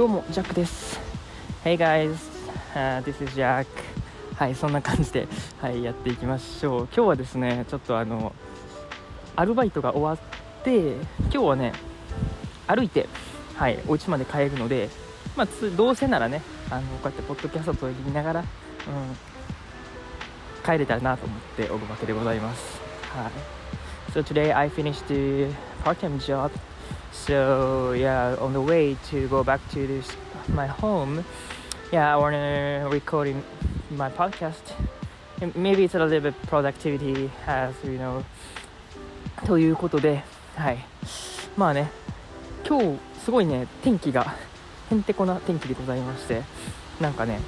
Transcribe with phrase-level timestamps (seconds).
[0.00, 0.98] どうも、ジャックです。
[1.62, 2.14] Hey guys,、
[2.72, 3.66] uh, this is Jack.
[4.34, 5.28] はい、そんな感じで、
[5.60, 6.88] はい、やっていきましょう。
[6.96, 8.32] 今日はですね、ちょっとあの、
[9.36, 10.92] アルバイトが終わって、
[11.24, 11.74] 今日はね、
[12.66, 13.10] 歩いて、
[13.56, 14.88] はい、お家まで帰るので、
[15.36, 18.46] まあ、つどうせならね、あのこうやってポッドキャストを取りながら、うん、
[20.64, 22.80] 帰れたらなと思っておるわけでございます。
[23.14, 23.32] はい。
[24.12, 26.50] So today I finished the part-time job.
[27.12, 30.16] So yeah, on the way to go back to this,
[30.48, 31.24] my home,
[31.92, 33.42] yeah, I wanna record in
[33.90, 34.74] my podcast.
[35.40, 38.22] And Maybe it's a little bit productivity as you know.
[39.46, 40.22] ということで、
[40.56, 40.78] はい。
[41.56, 41.90] まあね、
[42.66, 44.34] 今日すごいね、天気が
[44.90, 46.42] へんてこな天気でございまして、
[47.00, 47.40] なんかね、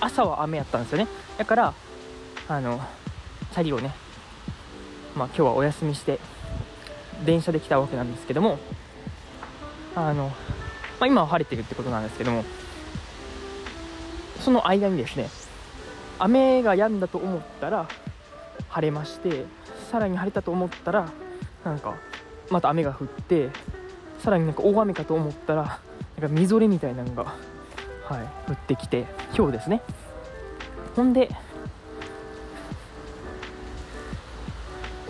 [0.00, 1.06] 朝は雨やったんですよね。
[1.38, 1.74] だから、
[2.48, 2.80] あの、
[3.52, 3.94] チャリをね、
[5.14, 6.18] まあ今日はお休みして、
[7.24, 8.58] 電車で来たわけなんですけども、
[9.94, 10.28] あの、
[10.98, 12.44] まあ、今は晴れてるってことなんですけども、
[14.40, 15.28] その間にですね、
[16.18, 17.88] 雨が止んだと思ったら
[18.68, 19.44] 晴れまして、
[19.90, 21.10] さらに晴れたと思ったら、
[21.64, 21.94] なんか
[22.50, 23.50] また雨が降って、
[24.18, 25.80] さらになんか大雨かと思ったら、
[26.18, 27.34] なんかみぞれみたいなのが、
[28.04, 29.82] はい、降ってきて、今日ですね。
[30.94, 31.30] ほんで、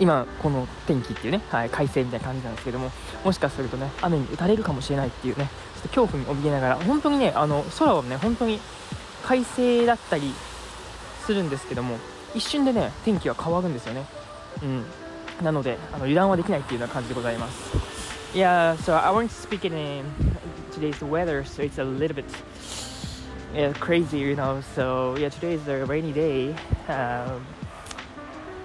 [0.01, 2.91] 今この天気っていうね、はい、快晴みたいな感じなんですけども
[3.23, 8.59] もしかするとね雨に打たれるかもしれないっていうねちょっと恐怖に怯えながら本当にねあの空はね本当に
[9.23, 10.33] 快晴だったり
[11.25, 11.97] するんですけども
[12.33, 14.05] 一瞬でね天気は変わるんですよね
[14.63, 14.85] うん
[15.43, 17.91] なのであの油断はできないっていうような感じでございます
[18.33, 20.05] Yeah, so I want to speak in
[20.71, 22.23] today's weather, so it's a little bit
[23.53, 24.61] yeah, crazy, you know.
[24.73, 26.55] So yeah, today is a rainy day.
[26.87, 27.45] Um,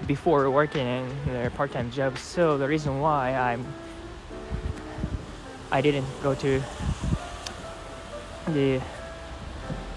[0.07, 0.87] before working
[1.27, 2.19] in a part-time job.
[2.19, 3.65] So the reason why i'm
[5.73, 6.63] i didn't go to
[8.49, 8.81] the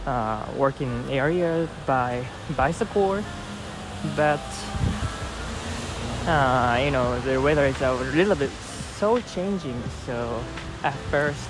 [0.08, 2.26] uh, working area by
[2.58, 3.24] bicycle
[4.16, 4.42] but
[6.26, 8.50] uh, you know the weather is a little bit
[9.00, 9.82] so changing.
[10.06, 10.44] So
[10.84, 11.50] at first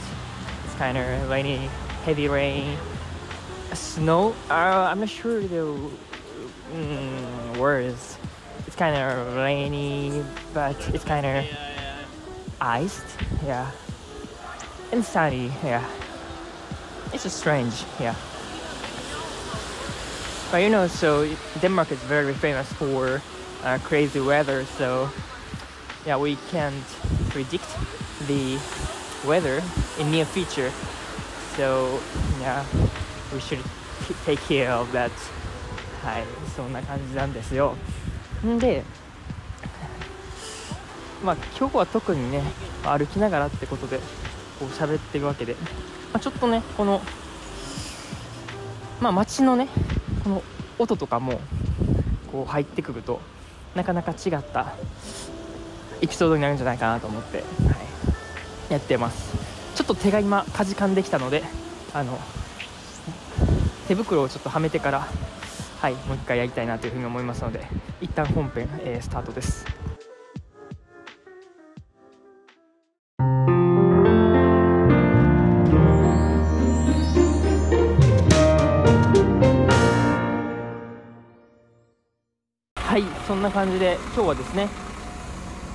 [0.66, 1.70] it's kind of rainy
[2.06, 2.78] heavy rain
[3.74, 4.36] snow.
[4.50, 5.66] Uh, i'm not sure the
[6.74, 8.18] mm, words
[8.79, 11.45] kind of rainy, but it's kind of
[12.61, 13.05] iced,
[13.47, 13.71] yeah,
[14.93, 15.85] and sunny, yeah.
[17.13, 18.15] It's just strange, yeah.
[20.51, 21.29] But you know, so
[21.61, 23.23] Denmark is very famous for
[23.65, 25.09] uh, crazy weather, so
[26.07, 26.85] yeah, we can't
[27.31, 27.67] predict
[28.27, 28.59] the
[29.27, 29.63] weather
[29.99, 30.71] in near future.
[31.57, 32.01] So
[32.41, 32.65] yeah,
[33.33, 33.63] we should
[34.07, 35.11] k- take care of that.
[36.05, 37.75] はい、そんな感じなんですよ。
[38.46, 38.84] んで、
[41.24, 42.42] まあ、今日は特にね
[42.84, 43.98] 歩きながらってことで
[44.60, 45.54] こう喋ってるわけで、
[46.14, 47.02] まあ、ちょっとねこの、
[49.02, 49.68] まあ、街のね
[50.24, 50.44] この
[50.78, 51.40] 音とかも
[52.32, 53.22] こう入ってくると
[53.76, 54.74] なかなか違った
[56.02, 57.44] エピソードになるんじゃないかなと思って、は
[58.70, 59.38] い、やってます。
[59.76, 61.44] ちょっと手が今かじかんできたので
[61.94, 62.20] あの
[63.88, 65.08] 手袋をちょっとはめてから
[65.80, 67.66] はい、もう一回やりたいなというふうに思いますので
[68.02, 69.66] 一旦本編、えースタートです。
[82.76, 84.68] はいそんな感じで今日はですね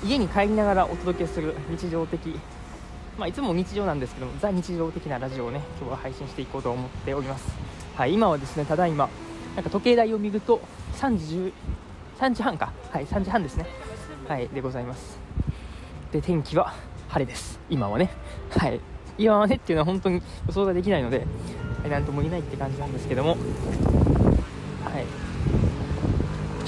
[0.05, 2.39] 家に帰りながらお届けする日常的
[3.17, 7.47] まあ、いつも日常なんですけどもザ日常的なラジオをね今日は配信していこうと思っております。
[7.97, 9.09] はい今はですねただいま
[9.55, 10.61] なんか時計台を見ると
[10.97, 11.53] 3時
[12.19, 12.73] 10時半か。
[12.91, 13.67] はい3時半ですね。
[14.27, 15.19] はいでございます。
[16.13, 16.75] で天気は
[17.09, 17.61] 晴れです。
[17.71, 18.11] 今はね。
[18.51, 18.81] はい。
[19.17, 21.25] 今はねっていうのは本当に予想ができないのでは
[21.87, 23.31] いなんとも言えないって感じなんですけども。
[23.31, 23.39] はい。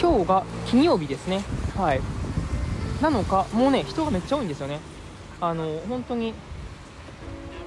[0.00, 1.42] 今日が金曜日ですね。
[1.76, 2.00] はい。
[3.02, 4.78] なのかもうね人がめっちゃ多いんですよね。
[5.40, 6.34] あの本当に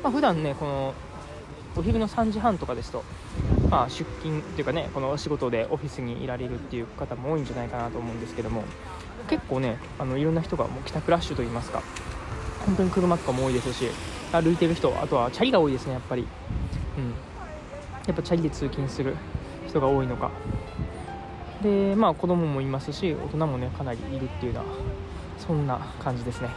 [0.01, 0.93] まあ普段ねこの
[1.75, 3.03] お昼の3時半とかですと
[3.69, 8.63] まあ、出勤っていうかねこの仕事でオフィスにいられるっていう方も多いんじゃないかなと思うんですけども
[9.29, 11.83] 結構ねあのいろんな人がもう帰宅ラッシュといいますか
[12.65, 13.89] 本当に車とかも多いですし
[14.31, 16.27] 歩いてる人あとはチャリが多いですねやっぱり。
[16.97, 17.13] うん。
[18.05, 19.15] やっぱチャリで通勤する
[19.67, 20.31] 人が多いのか。
[21.61, 24.71] でまあ子供もいますし大人もねかなりいるっていうような
[25.37, 26.49] そんな感じですね。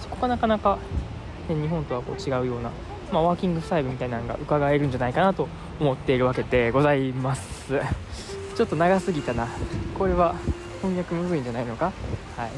[0.00, 0.78] そこがなかなか、
[1.48, 2.70] ね、日本とはこう違うような
[3.12, 5.48] まあ、ワーキングスタイルみたいなのが伺えるんじゃないかなと
[5.78, 7.80] 思っているわけでございます
[8.56, 9.48] ちょっと長すぎたな
[9.98, 10.34] これは
[10.80, 11.92] 翻訳むずいんじゃないのか
[12.36, 12.50] はい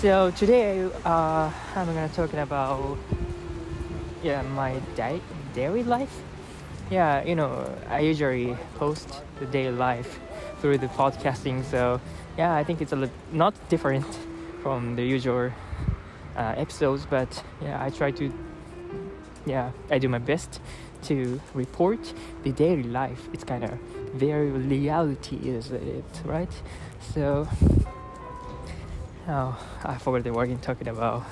[0.00, 2.96] So today uh, I'm gonna talk about
[4.22, 5.20] yeah my day,
[5.54, 6.08] daily life
[6.90, 10.18] yeah you know i usually post the daily life
[10.60, 12.00] through the podcasting so
[12.36, 14.06] yeah i think it's a li- not different
[14.62, 15.50] from the usual
[16.38, 18.32] uh, episodes but yeah i try to
[19.44, 20.60] yeah i do my best
[21.02, 22.12] to report
[22.42, 23.28] the daily life.
[23.32, 23.78] It's kind of
[24.14, 26.50] very reality is it right?
[27.14, 27.46] So
[29.28, 31.24] oh i forgot the word i'm talking about.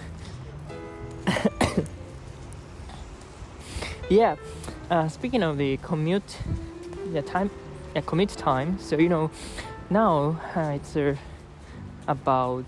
[4.09, 4.37] Yeah
[4.88, 6.38] uh, speaking of the commute
[7.12, 7.50] the time
[7.94, 9.32] yeah, commute time so you know
[9.91, 11.17] now uh, it's uh,
[12.06, 12.67] about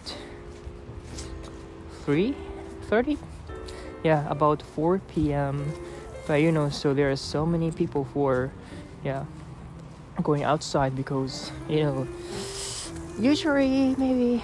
[2.09, 2.33] 3
[2.89, 3.19] 30
[4.03, 5.61] yeah about 4 p.m
[6.27, 8.49] but you know so there are so many people who are
[9.05, 9.29] yeah
[10.23, 12.09] going outside because you know
[13.21, 14.43] usually maybe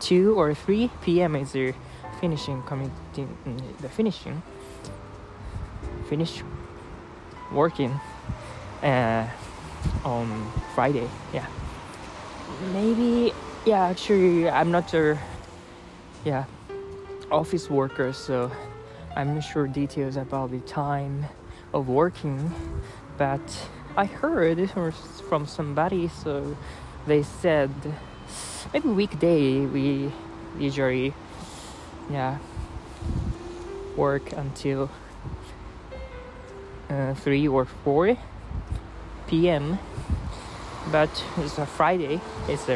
[0.00, 1.72] 2 or 3 p.m is the
[2.20, 3.32] finishing commuting
[3.80, 4.42] the finishing
[6.08, 6.42] finish
[7.52, 7.92] working
[8.82, 9.26] uh,
[10.04, 11.08] on Friday.
[11.32, 11.46] Yeah,
[12.72, 13.32] maybe.
[13.64, 15.18] Yeah, actually, I'm not sure.
[16.24, 16.44] Yeah,
[17.30, 18.50] office workers, so
[19.14, 21.26] I'm not sure details about the time
[21.72, 22.52] of working.
[23.18, 24.70] But I heard
[25.28, 26.56] from somebody, so
[27.06, 27.70] they said
[28.72, 30.12] maybe weekday we
[30.58, 31.14] usually
[32.10, 32.38] yeah
[33.96, 34.90] work until
[36.90, 38.16] uh, 3 or 4
[39.28, 39.78] p.m.
[40.92, 42.68] But it's a Friday, it's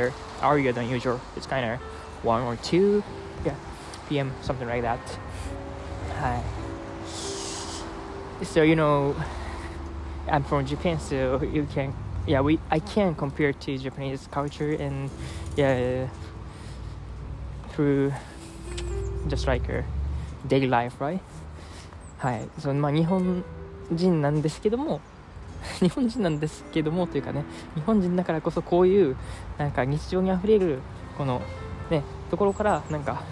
[0.42, 1.20] earlier than usual.
[1.36, 1.80] It's kind of
[2.24, 3.19] 1 or 2 yeah,
[4.10, 4.98] p.m., something like that.
[6.18, 6.42] Hi.
[8.42, 9.14] So, you know,
[10.28, 11.94] I'm from Japan, so you can,
[12.26, 15.08] yeah, we I can compare to Japanese culture and,
[15.56, 16.08] yeah,
[17.70, 18.12] through
[19.28, 19.84] just like a
[20.48, 21.20] daily life, right?
[22.18, 23.42] はい、そのまあ日本
[23.90, 25.00] 人なんですけども
[25.78, 29.16] 日本人なんですけどもというかね日本人だからこそこういう
[29.56, 30.80] なんか日常にあふれる
[31.16, 31.40] この
[31.90, 33.22] ねところからなんか、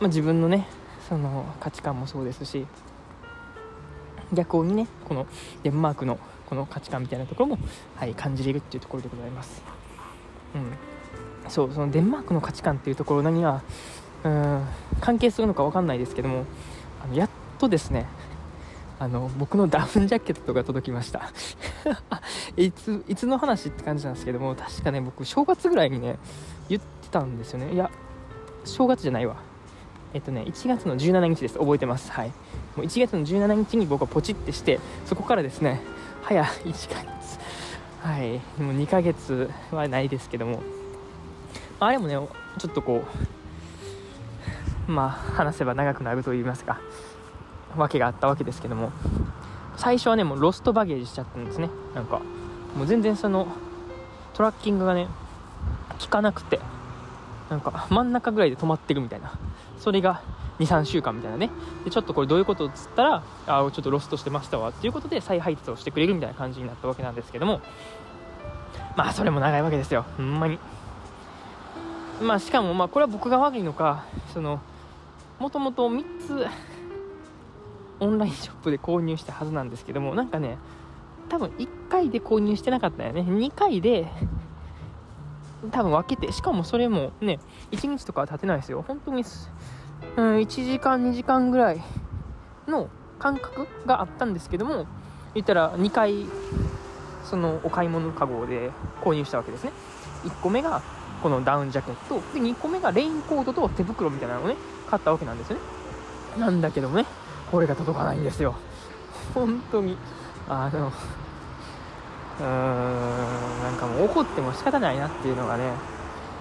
[0.00, 0.66] まあ、自分のね
[1.08, 2.66] その価値観もそうですし
[4.32, 5.26] 逆にねこの
[5.62, 7.58] デンマークのこの価値観みたいなところも、
[7.96, 9.62] はい、感じれるっていうところでございます。
[10.54, 13.62] うん、そうそのデンマークの価値観っていうところ何が
[14.24, 14.66] うん
[15.00, 16.44] 関係するのか分かんないですけども
[17.04, 18.06] あのやっとですね
[18.98, 21.30] あの僕のダウンジャケットが届きました。
[22.56, 26.18] いついつの話って感じなんですけども確かね僕正月ぐらいにね
[26.68, 27.72] 言ってたんですよね。
[27.72, 27.90] いや
[28.64, 29.47] 正月じゃないわ。
[30.14, 31.58] えっとね1月の17日です。
[31.58, 32.10] 覚えてます。
[32.10, 32.28] はい。
[32.76, 35.80] もう1月の17日に僕はポチってしてそこからですね
[36.22, 37.38] 早1ヶ月
[38.00, 38.32] はい。
[38.60, 40.62] もう2ヶ月はないですけども。
[41.80, 42.14] あれもね
[42.58, 43.04] ちょっとこ
[44.88, 46.80] うまあ話せば長くなると言いますか
[47.76, 48.92] わけがあったわけですけども。
[49.76, 51.70] 最初はねもうロストバゲージしちゃったんですね。
[51.94, 52.20] なんか
[52.76, 53.46] もう全然その
[54.34, 55.06] トラッキングがね
[56.00, 56.58] 効かなくて
[57.48, 59.38] なんか真ん中ぐらいで止まってるみたいな。
[59.78, 60.20] それが
[60.58, 61.50] 23週間みたいなね。
[61.84, 64.70] でちょっとこれどういうことっつったらああちょっとロストしてましたわ。
[64.70, 67.60] っていうことで再配達をしてくれるみたいな感じになったわけなんですけども。
[68.96, 70.04] まあそれも長いわけですよ。
[70.16, 70.58] ほんまに。
[72.22, 74.04] まあしかもまあこれは僕が悪いのか
[74.34, 74.60] その
[75.38, 76.46] もともと3つ
[78.00, 80.58] オンラインショップで購入したはずなんですけどもなんかね
[81.28, 83.20] 多分1回で購入してなかったよね。
[83.20, 84.10] 2回で
[85.70, 87.40] 多分分けてしかもそれもね
[87.72, 88.84] 1日とかは経てないですよ。
[88.86, 89.24] 本当に、
[90.16, 91.82] うん、1時間2時間ぐらい
[92.66, 92.88] の
[93.18, 94.86] 感覚があったんですけども
[95.34, 96.26] 言ったら2回
[97.24, 98.70] そのお買い物かごで
[99.02, 99.72] 購入したわけですね。
[100.24, 100.82] 1個目が
[101.22, 102.20] このダウンジャケット。
[102.32, 104.56] で2個目がレインコートと手袋みたいなのをね
[104.88, 105.58] 買ったわけなんですね。
[106.38, 107.04] なんだけどもね
[107.50, 108.54] 声が届かないんですよ。
[109.34, 109.96] 本当に
[110.48, 110.92] あの
[112.40, 115.72] うーんなんかもう怒っても仕方ないなっていうのがね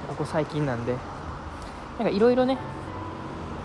[0.08, 0.96] ここ最近なんで
[1.98, 2.58] なんかいろいろね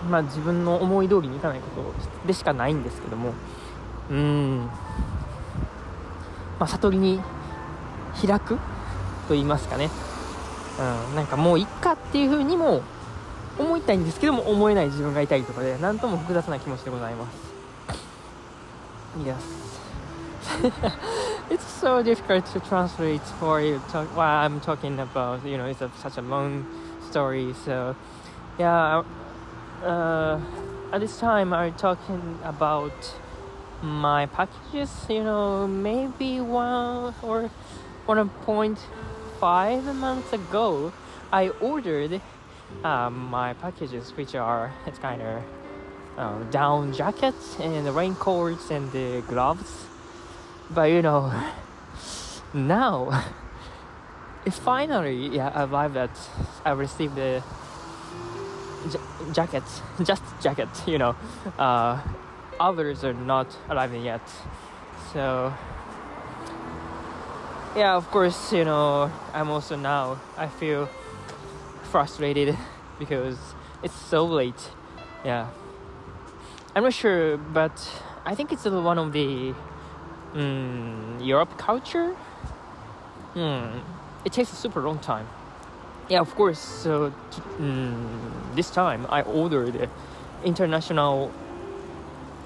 [0.09, 1.93] まあ自分の思い通りにいかないこと
[2.27, 3.33] でしかないんですけども
[4.09, 4.65] うーん
[6.59, 7.21] まあ悟りに
[8.25, 8.55] 開く
[9.27, 9.89] と言いますかね。
[10.79, 12.81] うんなんかもういっかっていう風にも
[13.59, 17.53] 思いたいんですけども思えない自分がいたりとかで何とも複雑な気持ちでございます。
[19.19, 19.35] Yes
[21.53, 25.81] It's so difficult to translate for you talk, what I'm talking about you know it's
[25.81, 26.65] a, such a long
[27.11, 27.95] story so
[28.57, 29.03] yeah
[29.83, 30.39] uh,
[30.91, 32.97] at this time I'm talking about
[33.83, 37.51] my packages you know maybe one or
[38.07, 40.91] 1.5 months ago
[41.31, 42.19] I ordered
[42.83, 45.43] um, my packages, which are it's kind of
[46.17, 49.92] uh, down jackets and raincoats and the gloves.
[50.69, 51.31] But you know,
[52.53, 53.23] now
[54.45, 56.17] it finally yeah arrived that
[56.65, 57.43] I received the
[58.91, 59.63] j- jacket,
[60.03, 60.69] just jacket.
[60.87, 61.15] You know,
[61.57, 62.01] uh,
[62.59, 64.21] others are not arriving yet.
[65.11, 65.53] So
[67.75, 70.89] yeah, of course, you know, I'm also now I feel
[71.91, 72.57] frustrated
[72.99, 73.37] because
[73.81, 74.69] it's so late.
[75.25, 75.49] Yeah.
[76.75, 77.71] I'm not sure, but
[78.25, 79.53] I think it's one of the
[80.33, 82.15] mm, Europe culture.
[83.35, 83.81] Mm,
[84.25, 85.27] it takes a super long time.
[86.09, 86.59] Yeah, of course.
[86.59, 87.13] So
[87.59, 89.89] mm, this time I ordered
[90.43, 91.31] international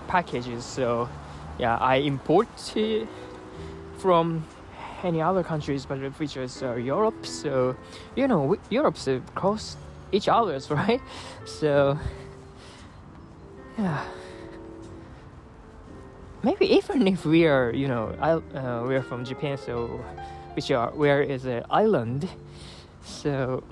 [0.08, 0.64] packages.
[0.64, 1.10] So
[1.60, 2.48] yeah, I import
[3.98, 4.46] from
[5.04, 6.00] any other countries, but
[6.38, 7.26] is uh, Europe.
[7.26, 7.76] So
[8.16, 9.78] you know, Europe's close
[10.12, 11.02] each other's, right?
[11.46, 11.98] So
[13.78, 14.04] yeah
[16.44, 20.00] maybe even if we are you know uh, we are from japan so
[20.58, 22.28] which are where is an island?
[23.04, 23.64] So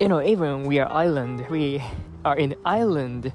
[0.00, 1.80] you know even we are island we
[2.24, 3.32] are in island.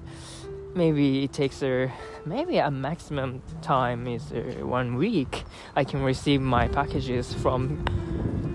[0.75, 1.89] Maybe it takes a
[2.25, 5.46] maybe a maximum time is uh, one week.
[5.77, 7.86] I can receive my packages from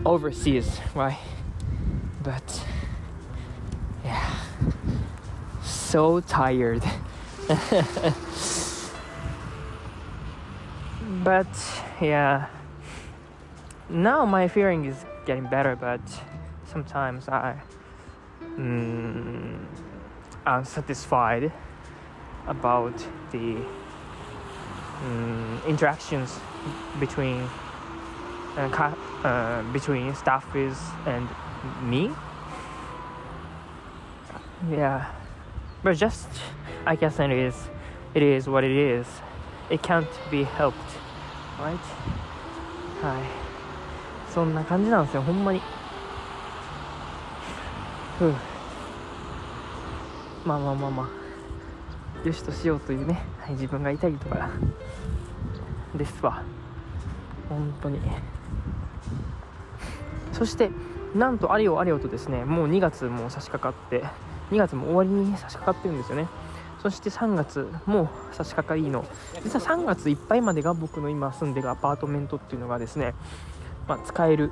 [0.04, 1.18] overseas right?
[2.22, 2.64] But
[4.04, 4.30] yeah.
[5.64, 6.84] So tired
[11.22, 11.46] but
[12.00, 12.46] yeah.
[13.88, 16.00] Now my feeling is getting better but
[16.66, 17.54] sometimes i
[18.58, 19.58] mm,
[20.46, 21.52] unsatisfied
[22.46, 22.96] about
[23.30, 23.56] the
[25.04, 26.40] mm, interactions
[26.98, 27.48] between
[28.56, 31.28] uh, uh, between staffers and
[31.82, 32.10] me.
[34.70, 35.10] Yeah.
[35.82, 36.28] But just
[36.86, 37.68] i guess it is
[38.14, 39.06] it is what it is.
[39.70, 41.01] It can't be helped
[41.60, 43.22] 愛知はい。
[44.32, 45.60] そんな感じなんですよほんまに。
[48.18, 48.34] ふう。
[50.44, 52.26] まあまあまあまあ。
[52.26, 54.50] よしとしようというね、はい、自分がいたりとか
[55.94, 56.42] ですわ。
[57.48, 58.00] 本当に。
[60.32, 60.70] そして
[61.14, 64.04] なんとあれよあれよとですねもう2月も差し掛かって
[64.50, 66.26] 2月も終わりに差し掛かってるんですよね。
[66.82, 69.04] そして3月も差し掛かりの
[69.44, 73.14] 実は3月いっぱいまでが僕の今住んでるアパートメントっていうのがですね、
[73.86, 74.50] まあ、使える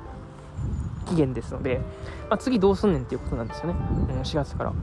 [1.09, 1.81] 期限ですので、
[2.29, 3.75] まあ、次どうすんねんっていうことなんですよね、
[4.09, 4.73] うん、4月から。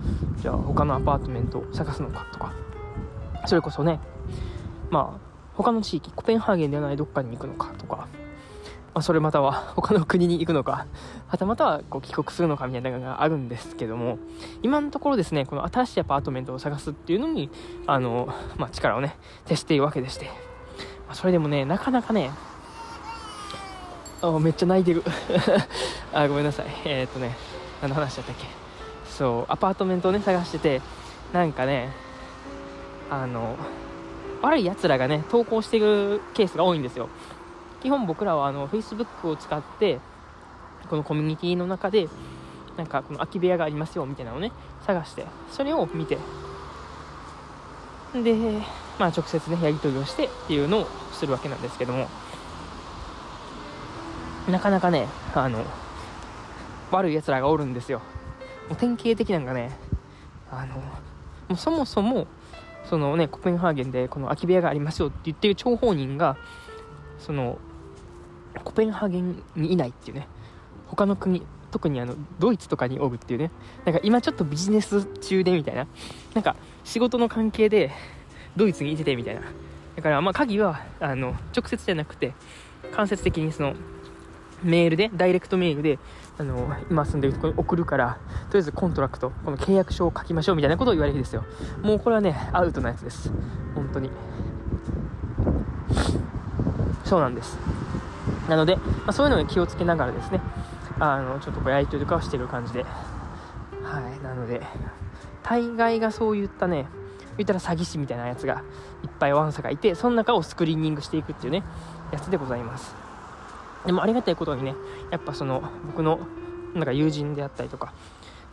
[0.42, 2.52] じゃあ他のアパートメントを探すのかとか。
[3.46, 3.98] それこそね
[4.90, 8.08] まあ他の地域コペンハーゲンではないどっかに行くのかとか。
[8.98, 10.86] まあ、それまたは 他の国に行くのか、
[11.28, 14.18] はたまたはこう帰国するのかみたいなのがあるんですけども、
[14.60, 17.48] 今のところですね、この新しいアパートメントを探すっていうのに、
[17.86, 22.32] あの、まあ、力をね、徹しているわけでして、まあ、それでもね、なかなかね、
[24.20, 25.04] あ、めっちゃ泣いてる。
[26.12, 26.66] あ、ごめんなさい。
[26.84, 27.36] えー、っとね、
[27.80, 28.46] 何の話だったっけ？
[29.08, 30.82] そう、アパートメントをね、探してて、
[31.32, 31.92] なんかね、
[33.12, 33.54] あの、
[34.42, 37.08] 悪い奴らがね、投稿してるケースが多いんですよ。
[37.82, 40.00] 基本僕らはあの Facebook を使って
[40.88, 42.08] このコミュニティの中で
[42.76, 44.52] なんかこの空き部屋がありますよみたいなのをね
[44.86, 46.18] 探してそれを見て。
[48.14, 48.34] で
[48.98, 52.08] まあ直接ねやり取りをしてっていうのをするわけなんですけども。
[54.48, 55.62] なかなかねあの
[56.90, 57.98] 悪い奴らがおるんですよ。
[58.68, 59.76] もう典型的なんかね
[60.50, 60.82] あのも
[61.50, 62.26] うそもそも
[62.88, 66.38] そのねコペンハーゲンでこの空き部屋がありますよって言ってる張本人が
[67.18, 67.58] その
[68.64, 70.26] コペンハーゲンにいないっていうね。
[70.86, 73.50] 他の国特にあのドイツとかにおるっていうね。
[73.84, 75.86] なんか今ちょっとビジネス中でみたいな。
[76.34, 77.90] なんか仕事の関係で
[78.56, 79.42] ドイツにいててみたいな。
[79.96, 82.32] だからまあ鍵はあの直接じゃなくて
[82.92, 83.74] 間接的にその
[84.62, 85.98] メールでダイレクトメールで
[86.38, 88.18] あの今住んでるところに送るから
[88.50, 91.44] とりあえず contract この契約書を書きましょうみたいなことを言われるんですよ。
[91.82, 93.30] もうこれはねアウトなやつです。
[93.74, 94.10] 本当に。
[97.04, 97.58] そうなんです。
[98.48, 100.40] なので、まあ、そういうのに気をつけながらですね、
[100.98, 102.84] あの、ちょっとこうやりとりとかをしてる感じで。
[103.82, 104.22] はい。
[104.22, 104.62] なので、
[105.42, 106.86] 大概がそういったね、
[107.36, 108.62] 言ったら詐欺師みたいなやつが
[109.04, 111.62] いっぱいわんさかいて、その中をスクリーニングしていくっていうね、
[112.10, 112.94] やつでございます。
[113.86, 114.74] でもありがたいことにね、
[115.10, 116.18] やっぱその、僕の、
[116.74, 117.92] なんか友人であったりとか、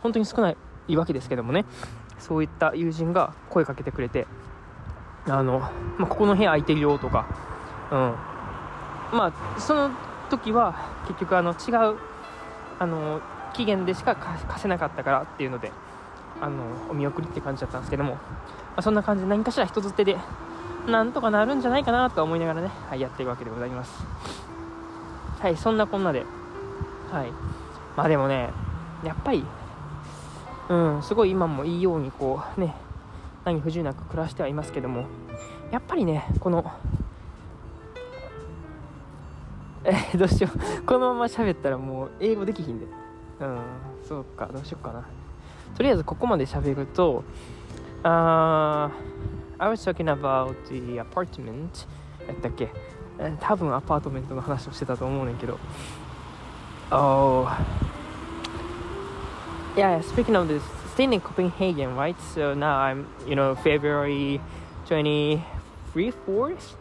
[0.02, 0.54] 本当に少な
[0.88, 1.64] いわけですけどもね、
[2.18, 4.26] そういった友人が声かけてくれて、
[5.26, 5.58] あの、
[5.98, 7.26] まあ、ここの部屋空いてるよとか、
[7.90, 8.14] うん、
[9.12, 9.90] まあその
[10.30, 10.74] 時は
[11.06, 11.98] 結局あの違う
[12.78, 13.20] あの
[13.54, 15.72] 期限でしか貸せなかったからっていうので
[16.40, 18.18] あのお見送りって感じだったんですけども
[18.76, 20.16] あ、そんな感じで何かしら人づてで
[20.86, 24.04] なんとかなるんじゃないかなと思いながらね、はい、やってるわけでございます。
[25.40, 26.24] はいそんなこんなで
[27.10, 27.32] はい。
[27.96, 28.50] まあでもね
[29.04, 29.44] やっぱり
[30.68, 32.74] うんすごい今もいいようにこうね
[33.44, 35.06] 何不自由なく暮らしてはいますけども
[35.70, 36.70] やっぱりねこの
[39.86, 42.86] えどうしようこのまま喋ったらもう英語できひんで
[43.40, 43.58] うん
[44.06, 45.06] そうかどうしようかな
[45.76, 47.22] とりあえずここまで喋ると
[48.02, 48.90] あ
[49.58, 51.86] I was talking about the apartment
[52.26, 52.70] やったっけ
[53.40, 55.58] 多分アパートメントの話をしてたと思うねんけど
[56.90, 57.48] Oh
[59.76, 60.62] yeah speaking of this
[60.94, 64.40] staying in Copenhagen right so now I'm you know February
[64.86, 66.76] 23 4th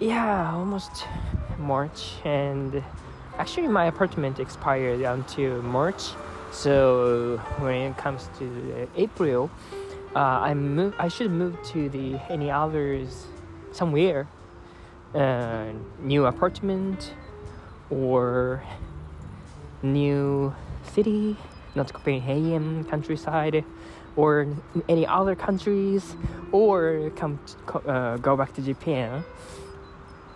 [0.00, 1.06] yeah almost
[1.58, 2.82] March and
[3.38, 6.12] actually my apartment expired until March
[6.52, 9.50] so when it comes to April
[10.16, 10.94] uh, I move.
[10.98, 13.26] I should move to the any others
[13.70, 14.26] somewhere,
[15.14, 15.66] uh,
[16.00, 17.12] new apartment
[17.90, 18.62] or
[19.82, 20.54] new
[20.94, 21.36] city,
[21.74, 23.62] not Copenhagen countryside,
[24.16, 24.46] or
[24.88, 26.16] any other countries,
[26.50, 29.22] or come to, uh, go back to Japan.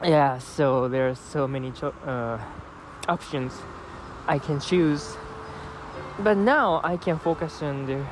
[0.02, 2.38] Yeah, so there are so many cho- uh,
[3.09, 3.52] options
[4.26, 5.16] I can choose,
[6.21, 8.04] but now I can focus on the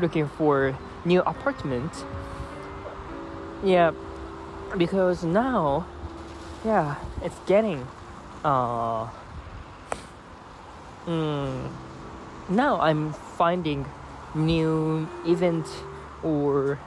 [0.00, 1.92] looking for new apartment.
[3.64, 3.92] Yeah
[4.76, 5.86] because now
[6.64, 7.86] yeah it's getting
[8.44, 9.08] uh
[11.06, 11.70] mm,
[12.48, 13.86] now i'm finding
[14.34, 15.66] new event
[16.22, 16.78] or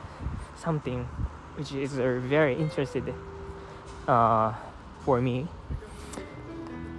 [0.55, 1.05] something
[1.57, 3.13] which is uh, very interested
[4.07, 4.53] uh,
[5.05, 5.47] for me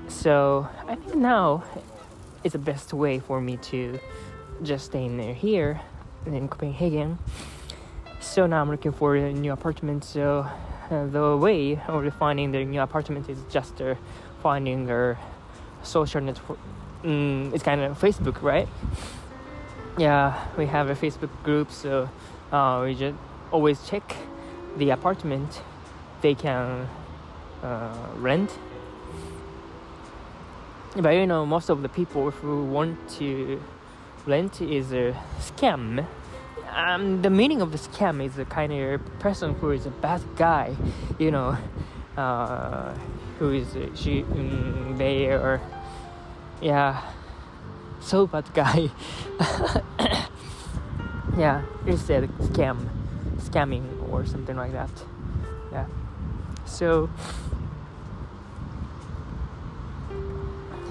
[0.08, 1.62] so i think now
[2.44, 3.98] it's the best way for me to
[4.62, 5.80] just stay in there here
[6.26, 7.18] in Copenhagen.
[8.20, 10.04] So now I'm looking for a new apartment.
[10.04, 10.46] So
[10.90, 13.94] uh, the way of finding the new apartment is just uh,
[14.42, 15.18] finding a
[15.82, 16.58] social network.
[17.02, 18.68] Mm, it's kind of Facebook, right?
[19.98, 22.08] Yeah, we have a Facebook group, so
[22.52, 23.16] uh, we just
[23.50, 24.16] always check
[24.78, 25.60] the apartment
[26.22, 26.88] they can
[27.62, 28.58] uh, rent.
[30.96, 33.61] But you know, most of the people who want to
[34.26, 36.06] rent is a scam.
[36.74, 40.22] Um, the meaning of the scam is a kind of person who is a bad
[40.37, 40.74] guy,
[41.18, 41.56] you know,
[42.16, 42.94] uh,
[43.38, 45.61] who is she um, they are,
[46.61, 47.02] yeah,
[48.00, 48.90] so bad guy.
[51.37, 52.88] yeah, it's a scam,
[53.38, 54.90] scamming or something like that.
[55.72, 55.87] Yeah,
[56.71, 57.10] so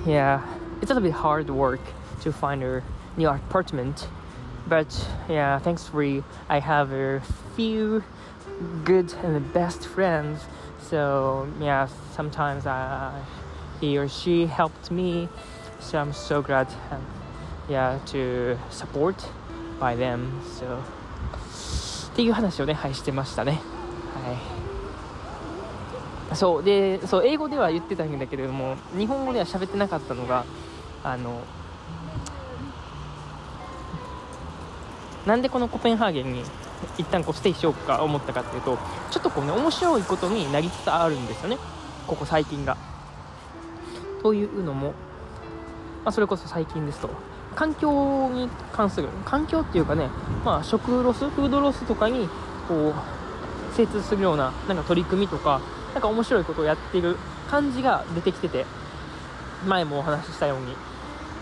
[0.07, 0.41] yeah,
[0.81, 1.81] it's a little bit hard work
[2.23, 2.83] to find a
[3.17, 4.09] new apartment.
[4.69, 6.03] But yeah, thanks for
[6.49, 7.21] I have a
[7.55, 8.03] few
[8.85, 10.45] good and best friends.
[10.81, 13.12] So yeah, sometimes uh,
[13.81, 15.29] he or she helped me.
[15.81, 17.05] So I'm so glad, um,
[17.69, 19.29] yeah, to support
[19.79, 20.41] by them.
[20.59, 20.83] So
[22.17, 23.61] っていう話をね、はい、してましたね。
[24.25, 24.50] はい。
[26.34, 30.46] そうでそう英語では言ってたんだけれども日本語では喋ってなかったのが
[31.04, 31.41] あの
[35.26, 36.44] なんでこのコペンハーゲンに
[36.98, 38.78] 一旦こうステイしようか思ったかっていうと
[39.12, 41.58] ちょっとこうね面白いことになりつつあるんですよね。
[42.08, 42.78] ここ最近が。
[44.24, 44.89] というのも、
[46.04, 47.10] まあ、それこそ最近ですと。
[47.56, 50.10] 環境に関する環境っていうかね、
[50.46, 52.30] まあ、食ロスフードロスとかに
[52.67, 55.62] こう精通するようななんか取り組みとか
[55.94, 57.18] なんか面白いことをやっている
[57.50, 58.66] 感じが出てきてて
[59.68, 60.76] 前もお話ししたように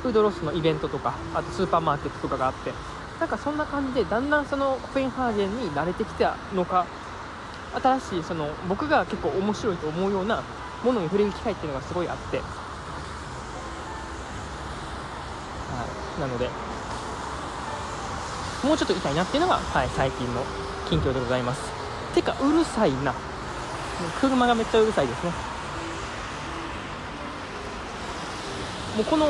[0.02, 2.72] フードロスのイベントとかあとスーパーマーケットとかがあって
[3.20, 6.88] なんかそんな感じでだんだんそのコペンハーゲンに慣れてきたのか
[7.74, 10.42] 新しいその僕が結構面白いと思うような
[10.84, 12.44] ものに触れる機会っていうのがすごいあって、は
[16.18, 16.50] い、なので
[18.64, 20.44] もうちょっと痛いなっていうのが、はい、最近の
[20.90, 21.62] 近況でございます。
[22.14, 23.14] てかうるさいな。
[24.22, 25.32] 車がめっちゃうるさいですね。
[28.98, 29.28] もうこの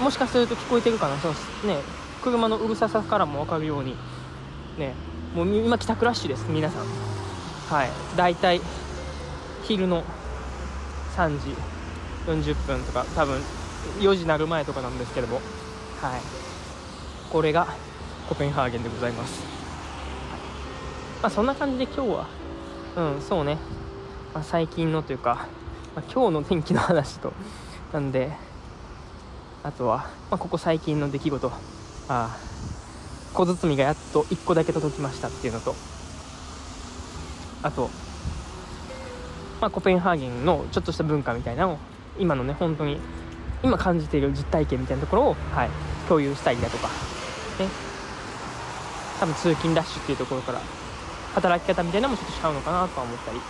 [0.00, 1.18] もしかすると聞こえてるかな？
[1.18, 1.82] そのね。
[2.22, 3.96] 車のうるささからも分かるように。
[4.78, 4.94] ね。
[5.34, 6.86] もう今帰宅ラッシュです皆さん。
[7.68, 7.90] はい。
[8.16, 8.60] 大体
[9.64, 10.02] 昼の
[11.16, 11.54] 3時
[12.26, 13.40] 40分とか多分
[14.00, 15.36] 4時なる前とかなんですけども。
[15.36, 16.20] はい。
[17.30, 17.68] これが
[18.28, 19.42] コペンハーゲンでございます。
[21.22, 22.28] まあそんな感じで今日は
[22.96, 23.56] うんそうね、
[24.34, 25.46] まあ、最近のというか、
[25.94, 27.32] まあ、今日の天気の話と
[27.92, 28.32] なんで
[29.62, 31.50] あとは、まあ、ここ最近の出来事あ
[32.08, 32.36] あ
[33.32, 35.74] 小包がやっと1個だけ届きましたっていうのと
[37.62, 37.90] あと、
[39.60, 41.78] まあ、コペンハーゲンのちょっとした文化みたいなのを
[42.18, 42.98] 今のね本当に
[43.62, 45.70] 今感じている実体験みたいなところを、はい、
[46.08, 47.68] 共有したりだとか、ね、
[49.20, 50.60] 多分通勤ラッシュっていうところから
[51.33, 53.43] 働き方みたいなのもちょっと違うのかなとは思ったり、うん、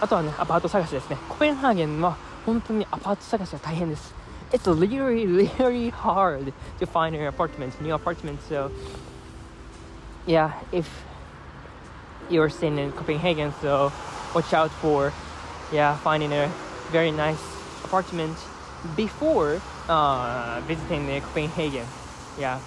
[0.00, 4.14] あとはねアパート探しですねコペンハーゲンは本当にアパート探しが大変です
[4.50, 5.26] It's really,
[5.58, 8.40] really hard to find an apartment, new apartment.
[8.48, 8.70] So,
[10.26, 10.88] yeah, if
[12.30, 13.92] you're staying in Copenhagen, so
[14.34, 15.12] watch out for,
[15.70, 16.50] yeah, finding a
[16.90, 17.42] very nice
[17.84, 18.38] apartment
[18.96, 21.86] before uh, visiting the Copenhagen.
[22.38, 22.60] Yeah,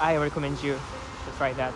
[0.00, 1.72] I recommend you to try that.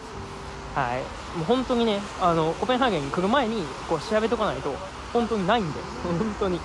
[0.75, 4.75] はい、もう本当にねあのコペンハーゲンに来る前にこう調べとかないと
[5.13, 5.79] 本当にないんで。
[6.03, 6.59] 本当に。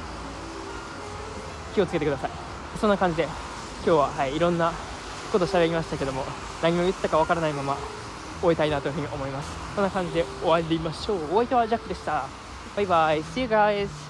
[1.75, 2.31] 気をつけてください。
[2.81, 3.33] そんな感じで今
[3.85, 4.73] 日は、はい、いろんな
[5.33, 6.25] こと喋りましたけども
[6.63, 7.77] 何を言ったかわからないまま
[8.43, 9.51] 終えたいなというふうに思います。
[9.77, 11.25] そんな感じで終わりましょう。
[11.33, 12.27] お相手はジャックでした。
[12.75, 13.23] バイバイ。
[13.23, 14.10] See you guys